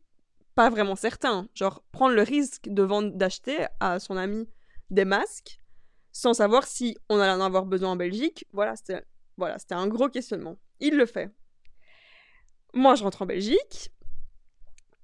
[0.54, 1.48] pas vraiment certain.
[1.54, 4.48] Genre, prendre le risque de vendre, d'acheter à son ami
[4.90, 5.60] des masques
[6.12, 8.46] sans savoir si on allait en avoir besoin en Belgique.
[8.52, 9.02] Voilà, c'était
[9.36, 10.56] voilà, un gros questionnement.
[10.80, 11.30] Il le fait.
[12.74, 13.90] Moi, je rentre en Belgique.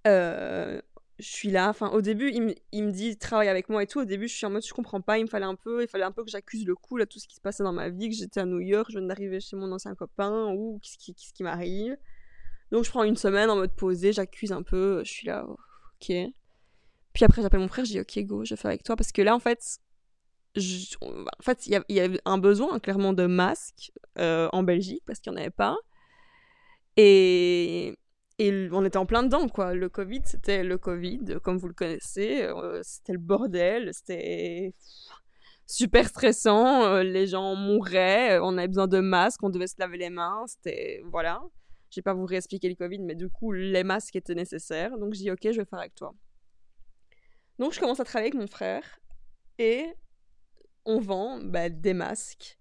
[0.06, 0.80] Euh,
[1.18, 1.68] je suis là.
[1.68, 4.00] Enfin, au début, il, me dit travaille avec moi et tout.
[4.00, 5.18] Au début, je suis en mode je comprends pas.
[5.18, 7.18] Il me fallait un peu, il fallait un peu que j'accuse le coup là tout
[7.18, 9.40] ce qui se passait dans ma vie, que j'étais à New York, je viens d'arriver
[9.40, 11.96] chez mon ancien copain ou qu'est-ce qui m'arrive.
[12.70, 16.12] Donc je prends une semaine en mode posé, j'accuse un peu, je suis là, ok.
[17.12, 19.22] Puis après j'appelle mon frère, je dis ok go, je fais avec toi parce que
[19.22, 19.78] là en fait,
[20.56, 25.32] en fait il y, avait un besoin clairement de masques euh, en Belgique parce qu'il
[25.32, 25.76] n'y en avait pas.
[26.96, 27.96] Et,
[28.38, 29.74] on était en plein dedans quoi.
[29.74, 34.74] Le Covid c'était le Covid comme vous le connaissez, euh, c'était le bordel, c'était
[35.66, 36.84] super stressant.
[36.84, 40.44] euh, les gens mouraient, on avait besoin de masques, on devait se laver les mains.
[40.46, 41.02] C'était.
[41.06, 41.42] Voilà.
[41.90, 44.98] Je vais pas vous réexpliquer le Covid, mais du coup, les masques étaient nécessaires.
[44.98, 46.14] Donc, je dis, ok, je vais faire avec toi.
[47.58, 49.00] Donc, je commence à travailler avec mon frère
[49.58, 49.86] et
[50.84, 52.58] on vend bah, des masques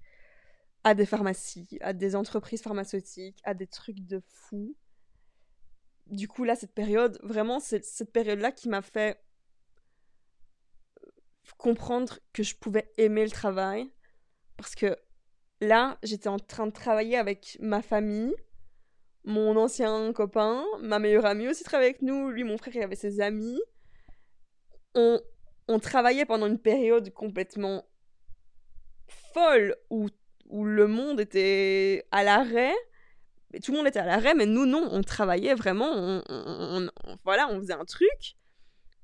[0.83, 4.75] à des pharmacies, à des entreprises pharmaceutiques, à des trucs de fou.
[6.07, 9.19] Du coup, là, cette période, vraiment, c'est cette période-là qui m'a fait
[11.57, 13.91] comprendre que je pouvais aimer le travail.
[14.57, 14.95] Parce que
[15.61, 18.33] là, j'étais en train de travailler avec ma famille,
[19.25, 22.95] mon ancien copain, ma meilleure amie aussi travaillait avec nous, lui, mon frère, il avait
[22.95, 23.59] ses amis.
[24.93, 25.19] On,
[25.67, 27.85] on travaillait pendant une période complètement
[29.33, 30.07] folle où,
[30.49, 32.73] où le monde était à l'arrêt.
[33.63, 36.21] Tout le monde était à l'arrêt, mais nous, non, on travaillait vraiment.
[36.29, 36.89] On-
[37.23, 38.35] voilà, on faisait un truc.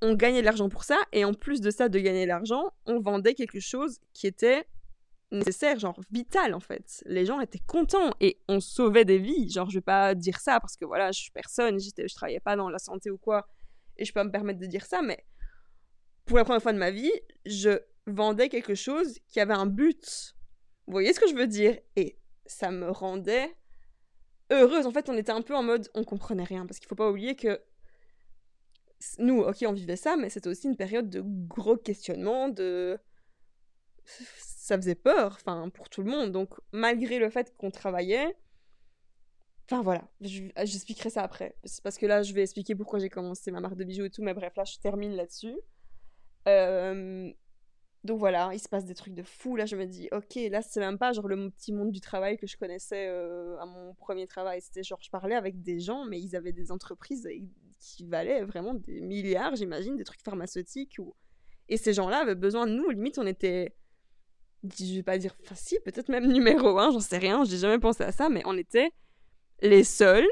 [0.01, 0.97] On gagnait de l'argent pour ça.
[1.11, 4.65] Et en plus de ça, de gagner de l'argent, on vendait quelque chose qui était
[5.31, 7.03] nécessaire, genre vital en fait.
[7.05, 9.49] Les gens étaient contents et on sauvait des vies.
[9.49, 12.55] Genre, je vais pas dire ça parce que voilà, je suis personne, je travaillais pas
[12.55, 13.47] dans la santé ou quoi.
[13.97, 15.25] Et je peux pas me permettre de dire ça, mais
[16.25, 17.11] pour la première fois de ma vie,
[17.45, 20.35] je vendais quelque chose qui avait un but.
[20.87, 21.77] Vous voyez ce que je veux dire?
[21.95, 23.55] Et ça me rendait
[24.51, 24.85] heureuse.
[24.85, 26.65] En fait, on était un peu en mode, on comprenait rien.
[26.65, 27.61] Parce qu'il faut pas oublier que
[29.17, 32.99] nous, ok, on vivait ça, mais c'était aussi une période de gros questionnements, de...
[34.05, 36.31] Ça faisait peur, enfin, pour tout le monde.
[36.31, 38.35] Donc, malgré le fait qu'on travaillait...
[39.69, 41.55] Enfin, voilà, je- j'expliquerai ça après.
[41.83, 44.21] Parce que là, je vais expliquer pourquoi j'ai commencé ma marque de bijoux et tout,
[44.21, 45.55] mais bref, là, je termine là-dessus.
[46.47, 47.31] Euh,
[48.03, 49.55] donc voilà, il se passe des trucs de fou.
[49.55, 52.37] Là, je me dis, ok, là, c'est même pas genre le petit monde du travail
[52.37, 54.59] que je connaissais euh, à mon premier travail.
[54.61, 57.29] C'était genre, je parlais avec des gens, mais ils avaient des entreprises
[57.79, 60.95] qui valaient vraiment des milliards, j'imagine, des trucs pharmaceutiques.
[60.99, 61.15] Ou...
[61.69, 62.89] Et ces gens-là avaient besoin de nous.
[62.89, 63.73] Limite, on était,
[64.63, 68.03] je vais pas dire, si, peut-être même numéro un, j'en sais rien, j'ai jamais pensé
[68.03, 68.91] à ça, mais on était
[69.61, 70.27] les seuls,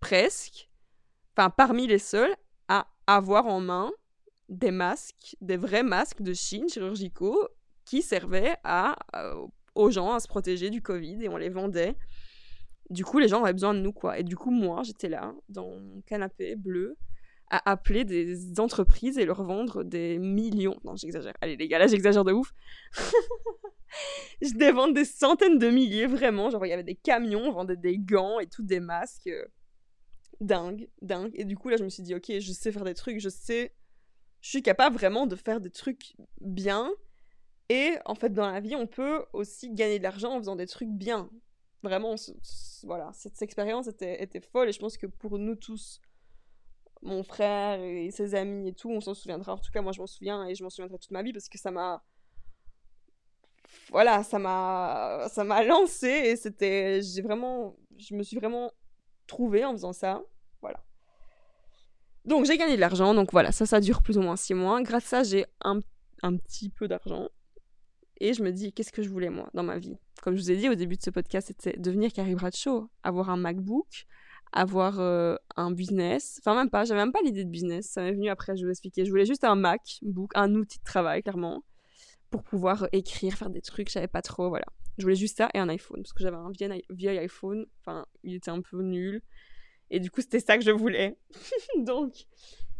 [0.00, 0.70] presque,
[1.36, 2.34] enfin, parmi les seuls,
[2.68, 3.92] à avoir en main
[4.48, 7.48] des masques, des vrais masques de Chine chirurgicaux
[7.84, 11.96] qui servaient à, euh, aux gens à se protéger du Covid et on les vendait.
[12.90, 14.18] Du coup, les gens avaient besoin de nous, quoi.
[14.18, 16.96] Et du coup, moi, j'étais là, dans mon canapé bleu,
[17.50, 20.78] à appeler des entreprises et leur vendre des millions.
[20.84, 21.34] Non, j'exagère.
[21.40, 22.52] Allez, les gars, là, j'exagère de ouf.
[24.42, 26.50] je devais des centaines de milliers, vraiment.
[26.50, 29.30] Genre, il y avait des camions, on vendait des gants et tout, des masques.
[30.40, 31.30] Dingue, dingue.
[31.34, 33.28] Et du coup, là, je me suis dit, ok, je sais faire des trucs, je
[33.28, 33.72] sais
[34.44, 36.92] je suis capable vraiment de faire des trucs bien.
[37.70, 40.66] Et en fait, dans la vie, on peut aussi gagner de l'argent en faisant des
[40.66, 41.30] trucs bien.
[41.82, 42.14] Vraiment,
[42.82, 46.02] voilà, cette expérience était folle et je pense que pour nous tous,
[47.04, 49.54] mon frère et ses amis et tout, on s'en souviendra.
[49.54, 51.48] En tout cas, moi, je m'en souviens et je m'en souviendrai toute ma vie parce
[51.48, 52.02] que ça m'a.
[53.90, 58.70] Voilà, ça m'a ça m'a lancé et c'était j'ai vraiment je me suis vraiment
[59.26, 60.22] trouvée en faisant ça.
[60.60, 60.82] Voilà.
[62.24, 64.80] Donc j'ai gagné de l'argent, donc voilà, ça, ça dure plus ou moins six mois.
[64.82, 65.80] Grâce à ça, j'ai un,
[66.22, 67.28] un petit peu d'argent.
[68.20, 69.98] Et je me dis, qu'est-ce que je voulais moi dans ma vie?
[70.22, 73.28] Comme je vous ai dit au début de ce podcast, c'était devenir Carrie Bradshaw, avoir
[73.28, 74.06] un MacBook,
[74.54, 76.40] avoir euh, un business.
[76.40, 78.68] Enfin, même pas, j'avais même pas l'idée de business, ça m'est venu après, je vais
[78.68, 79.04] vous expliquer.
[79.04, 81.64] Je voulais juste un MacBook, un outil de travail, clairement,
[82.30, 84.66] pour pouvoir écrire, faire des trucs, je savais pas trop, voilà.
[84.96, 86.52] Je voulais juste ça et un iPhone, parce que j'avais un
[86.90, 89.20] vieil, iPhone, enfin, il était un peu nul.
[89.90, 91.18] Et du coup, c'était ça que je voulais.
[91.78, 92.26] Donc,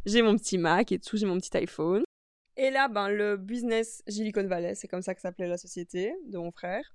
[0.06, 2.04] j'ai mon petit Mac et tout, j'ai mon petit iPhone.
[2.56, 6.38] Et là, ben, le business Silicon Valley, c'est comme ça que s'appelait la société de
[6.38, 6.94] mon frère.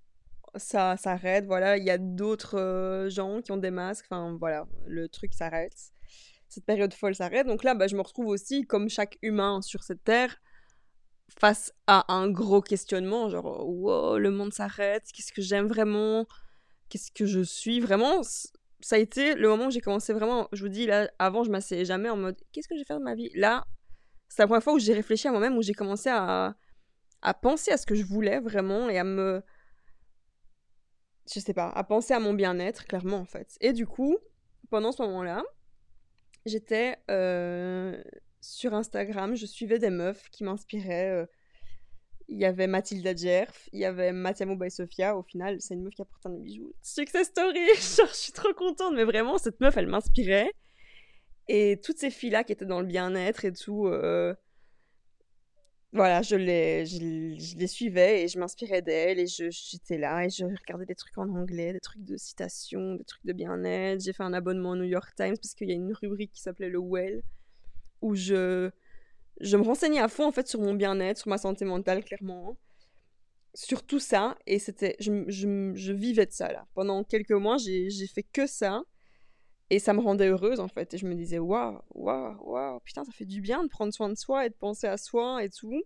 [0.56, 1.78] Ça s'arrête, voilà.
[1.78, 4.06] Il y a d'autres gens qui ont des masques.
[4.10, 5.74] Enfin, voilà, le truc s'arrête.
[6.48, 7.46] Cette période folle s'arrête.
[7.46, 10.42] Donc là, ben, je me retrouve aussi, comme chaque humain sur cette terre,
[11.40, 13.30] face à un gros questionnement.
[13.30, 15.04] Genre, wow, le monde s'arrête.
[15.14, 16.26] Qu'est-ce que j'aime vraiment?
[16.90, 18.22] Qu'est-ce que je suis vraiment?
[18.82, 20.48] Ça a été le moment où j'ai commencé vraiment.
[20.54, 23.00] Je vous dis, là, avant, je m'asseyais jamais en mode qu'est-ce que je vais faire
[23.00, 23.30] de ma vie?
[23.36, 23.68] Là,
[24.28, 26.56] c'est la première fois où j'ai réfléchi à moi-même, où j'ai commencé à,
[27.22, 29.44] à penser à ce que je voulais vraiment et à me.
[31.32, 33.56] Je sais pas, à penser à mon bien-être, clairement, en fait.
[33.62, 34.18] Et du coup,
[34.70, 35.44] pendant ce moment-là,
[36.46, 38.02] j'étais euh,
[38.42, 41.10] sur Instagram, je suivais des meufs qui m'inspiraient.
[41.10, 41.26] euh,
[42.32, 45.18] il y avait Mathilda Djerf, il y avait Matiamo by Sofia.
[45.18, 46.74] Au final, c'est une meuf qui apporte un bijou.
[46.82, 47.66] Success story
[47.98, 50.52] Genre, je suis trop contente, mais vraiment, cette meuf, elle m'inspirait.
[51.48, 54.36] Et toutes ces filles-là qui étaient dans le bien-être et tout, euh,
[55.92, 60.30] voilà, je les, je, les suivais et je m'inspirais d'elles et je- j'étais là et
[60.30, 64.02] je regardais des trucs en anglais, des trucs de citation, des trucs de bien-être.
[64.02, 66.42] J'ai fait un abonnement au New York Times parce qu'il y a une rubrique qui
[66.42, 67.24] s'appelait le Well
[68.02, 68.72] où je,
[69.42, 72.58] je me renseignais à fond en fait sur mon bien-être, sur ma santé mentale clairement.
[73.54, 74.38] sur tout ça.
[74.48, 76.68] Et c'était, je, je, je, vivais de ça là.
[76.76, 78.84] Pendant quelques mois, j'ai fait que ça.
[79.70, 80.94] Et ça me rendait heureuse en fait.
[80.94, 84.10] Et je me disais, waouh, waouh, waouh, putain, ça fait du bien de prendre soin
[84.10, 85.82] de soi et de penser à soi et tout.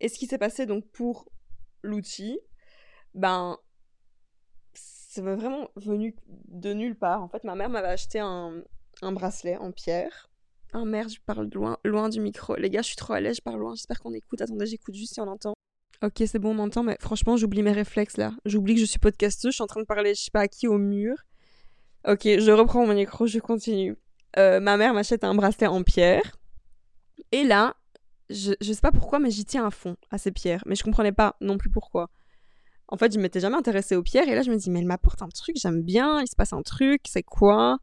[0.00, 1.28] Et ce qui s'est passé donc pour
[1.82, 2.38] l'outil,
[3.14, 3.58] ben,
[4.74, 7.22] c'est vraiment venu de nulle part.
[7.22, 8.62] En fait, ma mère m'avait acheté un,
[9.02, 10.30] un, bracelet en pierre.
[10.74, 12.56] Oh merde, je parle loin, loin du micro.
[12.56, 13.74] Les gars, je suis trop à l'aise, je parle loin.
[13.76, 14.40] J'espère qu'on écoute.
[14.40, 15.54] Attendez, j'écoute juste si on entend.
[16.02, 18.32] Ok, c'est bon, on m'entend, mais franchement, j'oublie mes réflexes là.
[18.44, 20.48] J'oublie que je suis podcasteuse, je suis en train de parler, je sais pas à
[20.48, 21.16] qui, au mur.
[22.06, 23.96] Ok, je reprends mon micro, je continue.
[24.36, 26.38] Euh, ma mère m'achète un bracelet en pierre.
[27.32, 27.76] Et là,
[28.28, 30.62] je, je sais pas pourquoi, mais j'y tiens à fond à ces pierres.
[30.66, 32.10] Mais je comprenais pas non plus pourquoi.
[32.88, 34.28] En fait, je m'étais jamais intéressée aux pierres.
[34.28, 36.52] Et là, je me dis, mais elle m'apporte un truc, j'aime bien, il se passe
[36.52, 37.78] un truc, c'est quoi?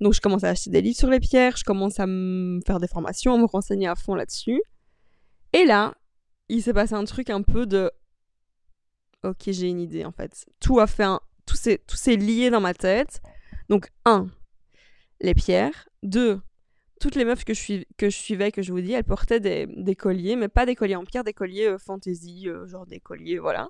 [0.00, 2.80] Donc, je commence à acheter des livres sur les pierres, je commence à me faire
[2.80, 4.62] des formations, à me renseigner à fond là-dessus.
[5.52, 5.94] Et là,
[6.48, 7.90] il s'est passé un truc un peu de.
[9.24, 10.46] Ok, j'ai une idée en fait.
[10.60, 11.20] Tout a fait un.
[11.44, 13.20] Tout s'est lié dans ma tête.
[13.68, 14.28] Donc, un,
[15.20, 15.88] les pierres.
[16.02, 16.40] Deux,
[17.00, 20.48] toutes les meufs que je, suivais, que je vous dis, elles portaient des, colliers, mais
[20.48, 23.68] pas des colliers en pierre, des colliers euh, fantasy, euh, genre des colliers, voilà.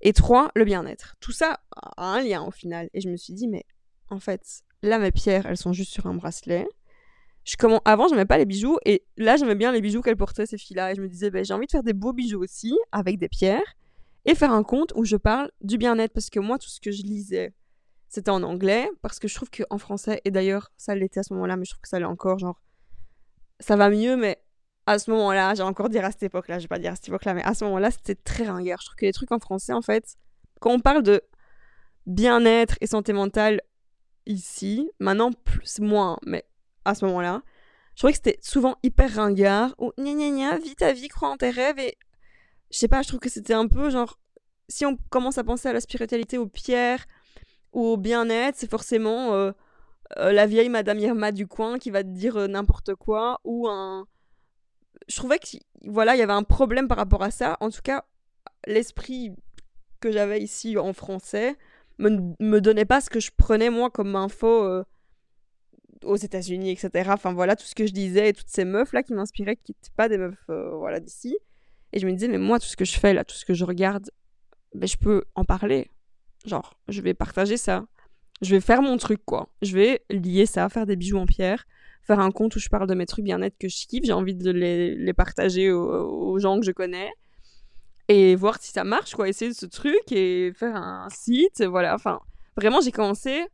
[0.00, 1.16] Et trois, le bien-être.
[1.20, 2.90] Tout ça a un lien au final.
[2.92, 3.64] Et je me suis dit, mais
[4.10, 6.66] en fait, là, mes pierres, elles sont juste sur un bracelet.
[7.44, 7.80] Je comment...
[7.80, 10.92] Pas les bijoux, et là, j'aimais bien les bijoux qu'elles portaient, ces filles-là.
[10.92, 13.28] Et je me disais, ben, j'ai envie de faire des beaux bijoux aussi, avec des
[13.28, 13.76] pierres,
[14.24, 16.90] et faire un compte où je parle du bien-être, parce que moi, tout ce que
[16.90, 17.52] je lisais,
[18.08, 21.32] c'était en anglais, parce que je trouve qu'en français, et d'ailleurs, ça l'était à ce
[21.34, 22.60] moment-là, mais je trouve que ça l'est encore, genre,
[23.60, 24.38] ça va mieux, mais
[24.86, 27.08] à ce moment-là, j'ai encore dire à cette époque-là, je vais pas dire à cette
[27.08, 28.78] époque-là, mais à ce moment-là, c'était très ringard.
[28.80, 30.16] Je trouve que les trucs en français, en fait,
[30.60, 31.22] quand on parle de
[32.06, 33.60] bien-être et santé mentale
[34.26, 36.44] ici, maintenant, plus, moins, mais
[36.84, 37.42] à ce moment-là,
[37.94, 41.30] je trouvais que c'était souvent hyper ringard, ou gna gna gna, vis ta vie, crois
[41.30, 41.98] en tes rêves, et
[42.70, 44.20] je sais pas, je trouve que c'était un peu genre,
[44.68, 47.06] si on commence à penser à la spiritualité, aux pierres,
[47.76, 49.52] au bien-être, c'est forcément euh,
[50.18, 53.68] euh, la vieille Madame Irma du coin qui va te dire euh, n'importe quoi, ou
[53.68, 54.06] un
[55.08, 55.46] je trouvais que
[55.84, 57.58] voilà, il y avait un problème par rapport à ça.
[57.60, 58.04] En tout cas,
[58.66, 59.36] l'esprit
[60.00, 61.54] que j'avais ici en français
[61.98, 64.82] me, me donnait pas ce que je prenais moi comme info
[66.02, 67.10] aux États-Unis, etc.
[67.12, 69.72] Enfin voilà, tout ce que je disais et toutes ces meufs là qui m'inspiraient, qui
[69.72, 71.36] n'étaient pas des meufs voilà d'ici.
[71.92, 73.54] Et je me disais, mais moi, tout ce que je fais là, tout ce que
[73.54, 74.10] je regarde,
[74.74, 75.90] ben, je peux en parler.
[76.46, 77.84] Genre, je vais partager ça.
[78.42, 79.48] Je vais faire mon truc, quoi.
[79.62, 81.66] Je vais lier ça, faire des bijoux en pierre,
[82.02, 84.04] faire un compte où je parle de mes trucs bien-être que je kiffe.
[84.04, 87.10] J'ai envie de les, les partager aux, gens que je connais
[88.08, 89.28] et voir si ça marche, quoi.
[89.28, 91.94] Essayer ce truc et faire un site, voilà.
[91.94, 92.20] Enfin,
[92.56, 93.46] vraiment, j'ai commencé.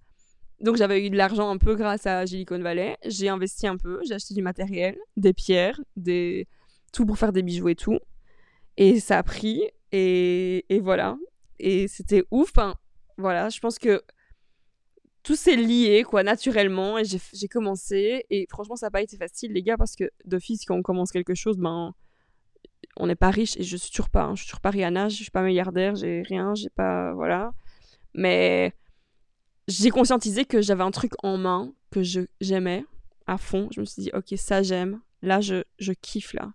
[0.60, 2.96] Donc, j'avais eu de l'argent un peu grâce à Silicon Valley.
[3.06, 6.46] J'ai investi un peu, j'ai acheté du matériel, des pierres, des...
[6.92, 7.98] tout pour faire des bijoux et tout.
[8.76, 9.62] Et ça a pris.
[9.92, 11.16] Et, et voilà.
[11.58, 12.50] Et c'était ouf.
[12.50, 12.74] Enfin,
[13.22, 14.02] voilà, je pense que
[15.22, 16.98] tout s'est lié, quoi, naturellement.
[16.98, 18.26] Et j'ai commencé.
[18.30, 21.12] Et franchement, ça n'a pas été facile, les gars, parce que d'office, quand on commence
[21.12, 21.94] quelque chose, ben,
[22.96, 23.56] on n'est pas riche.
[23.56, 24.24] Et je suis toujours pas.
[24.24, 27.12] Hein, je suis toujours pas Rihanna, je suis pas milliardaire, j'ai rien, j'ai pas.
[27.14, 27.52] Voilà.
[28.14, 28.74] Mais
[29.68, 32.02] j'ai conscientisé que j'avais un truc en main que
[32.40, 32.84] j'aimais
[33.26, 33.68] à fond.
[33.72, 35.00] Je me suis dit, ok, ça j'aime.
[35.22, 36.52] Là, je, je kiffe, là.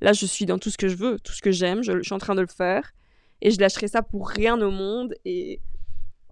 [0.00, 1.82] Là, je suis dans tout ce que je veux, tout ce que j'aime.
[1.82, 2.92] Je, je suis en train de le faire.
[3.40, 5.14] Et je lâcherai ça pour rien au monde.
[5.24, 5.60] Et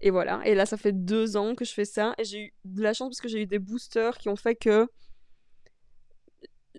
[0.01, 0.41] et voilà.
[0.45, 2.13] Et là, ça fait deux ans que je fais ça.
[2.17, 4.55] Et j'ai eu de la chance parce que j'ai eu des boosters qui ont fait
[4.55, 4.87] que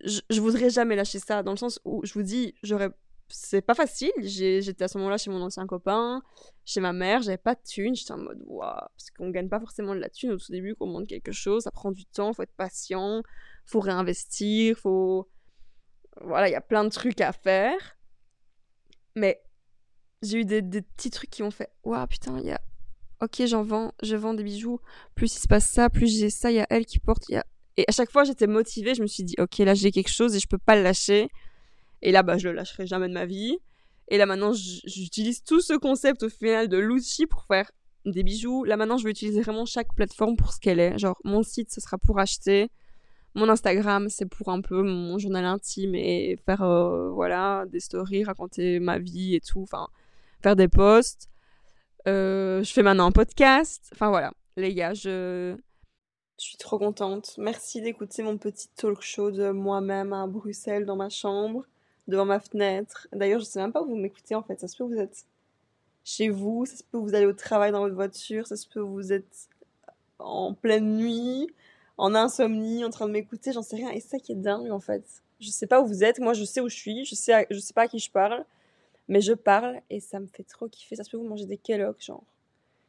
[0.05, 1.43] je, je voudrais jamais lâcher ça.
[1.43, 2.91] Dans le sens où je vous dis, j'aurais.
[3.31, 4.13] C'est pas facile.
[4.21, 6.23] J'étais à ce moment-là chez mon ancien copain,
[6.65, 7.95] chez ma mère, j'avais pas de thunes.
[7.95, 10.75] J'étais en mode waouh, parce qu'on gagne pas forcément de la thune au tout début,
[10.75, 11.65] qu'on monte quelque chose.
[11.65, 13.23] Ça prend du temps, faut être patient,
[13.67, 15.29] faut réinvestir, faut.
[16.23, 17.99] Voilà, il y a plein de trucs à faire.
[19.15, 19.43] Mais
[20.23, 22.61] j'ai eu des, des, petits trucs qui m'ont fait waouh, putain, il y a
[23.21, 24.81] ok, j'en vends, je vends des bijoux,
[25.15, 27.25] plus il se passe ça, plus j'ai ça, il y a elle qui porte.
[27.31, 30.35] Et à chaque fois, j'étais motivée, je me suis dit, ok, là, j'ai quelque chose
[30.35, 31.29] et je peux pas le lâcher.
[32.03, 33.59] Et là, bah, je le lâcherai jamais de ma vie.
[34.09, 37.71] Et là, maintenant, j'utilise tout ce concept au final de l'outil pour faire
[38.05, 38.65] des bijoux.
[38.65, 40.99] Là, maintenant, je vais utiliser vraiment chaque plateforme pour ce qu'elle est.
[40.99, 42.71] Genre, mon site, ce sera pour acheter.
[43.35, 48.25] Mon Instagram, c'est pour un peu mon journal intime et faire, euh, voilà, des stories,
[48.25, 49.63] raconter ma vie et tout.
[49.63, 49.89] Enfin,
[50.43, 51.29] faire des posts.
[52.09, 53.91] Euh, je fais maintenant un podcast.
[53.93, 55.57] Enfin voilà, les gars, je...
[56.39, 57.35] suis trop contente.
[57.39, 61.67] Merci d'écouter mon petit talk show de moi-même à Bruxelles dans ma chambre,
[62.07, 63.09] devant ma fenêtre.
[63.13, 64.59] D'ailleurs, je sais même pas où vous m'écoutez en fait.
[64.59, 65.27] Ça se peut que vous êtes
[66.05, 68.67] chez vous, ça se peut que vous allez au travail dans votre voiture, ça se
[68.67, 69.49] peut que vous êtes
[70.19, 71.49] en pleine nuit,
[71.99, 73.91] en insomnie, en train de m'écouter, j'en sais rien.
[73.91, 75.05] Et ça qui est dingue en fait.
[75.41, 77.59] Je sais pas où vous êtes, moi je sais où je suis, je sais, je
[77.59, 78.45] sais pas à qui je parle.
[79.09, 80.97] Mais je parle et ça me fait trop kiffer.
[80.97, 82.25] Ça se peut vous manger des Kellogg's, genre.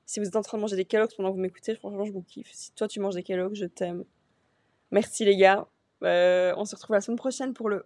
[0.05, 2.11] Si vous êtes en train de manger des Kellogg's pendant que vous m'écoutez, franchement, je
[2.11, 2.49] vous kiffe.
[2.51, 4.03] Si toi tu manges des Kellogg's, je t'aime.
[4.91, 5.67] Merci les gars.
[6.03, 7.85] Euh, on se retrouve la semaine prochaine pour le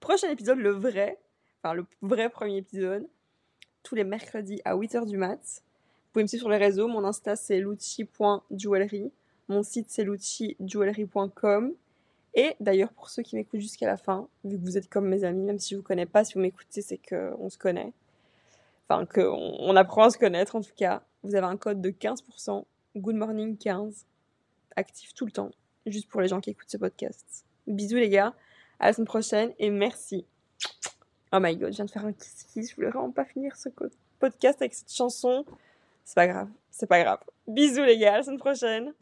[0.00, 1.18] prochain épisode, le vrai.
[1.62, 3.08] Enfin, le vrai premier épisode.
[3.82, 5.40] Tous les mercredis à 8h du mat.
[5.40, 6.86] Vous pouvez me suivre sur les réseaux.
[6.86, 9.10] Mon Insta, c'est lucci.jewelry.
[9.48, 11.74] Mon site, c'est lucci.jewelry.com.
[12.38, 15.24] Et d'ailleurs, pour ceux qui m'écoutent jusqu'à la fin, vu que vous êtes comme mes
[15.24, 17.92] amis, même si je vous connais pas, si vous m'écoutez, c'est qu'on se connaît.
[18.88, 21.02] Enfin, qu'on on apprend à se connaître en tout cas.
[21.24, 24.06] Vous avez un code de 15%, Good Morning 15,
[24.76, 25.50] actif tout le temps,
[25.84, 27.44] juste pour les gens qui écoutent ce podcast.
[27.66, 28.32] Bisous les gars,
[28.78, 30.24] à la semaine prochaine et merci.
[31.32, 33.56] Oh my god, je viens de faire un kiss kiss, je voulais vraiment pas finir
[33.56, 33.68] ce
[34.20, 35.44] podcast avec cette chanson.
[36.04, 37.18] C'est pas grave, c'est pas grave.
[37.48, 38.94] Bisous les gars, à la semaine prochaine.